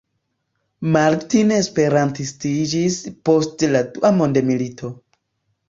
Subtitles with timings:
[0.95, 4.95] Martin esperantistiĝis post la dua mondmilito.